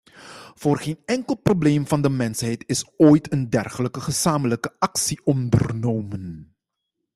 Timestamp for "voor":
0.55-0.77